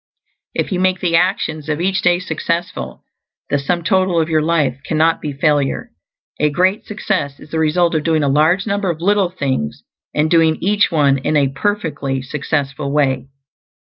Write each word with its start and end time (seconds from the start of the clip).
If 0.55 0.71
you 0.71 0.79
make 0.79 0.99
the 0.99 1.15
actions 1.15 1.69
of 1.69 1.79
each 1.79 2.01
day 2.01 2.17
successful, 2.17 3.03
the 3.51 3.59
sum 3.59 3.83
total 3.83 4.19
of 4.19 4.29
your 4.29 4.41
life 4.41 4.79
cannot 4.83 5.21
be 5.21 5.31
failure. 5.31 5.91
A 6.39 6.49
great 6.49 6.85
success 6.87 7.39
is 7.39 7.51
the 7.51 7.59
result 7.59 7.93
of 7.93 8.01
doing 8.01 8.23
a 8.23 8.27
large 8.27 8.65
number 8.65 8.89
of 8.89 8.99
little 8.99 9.29
things, 9.29 9.83
and 10.15 10.27
doing 10.31 10.57
each 10.59 10.91
one 10.91 11.19
in 11.19 11.37
a 11.37 11.49
perfectly 11.53 12.23
successful 12.23 12.91
way. 12.91 13.27